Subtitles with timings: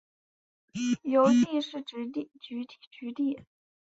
[1.03, 2.27] 由进士擢第。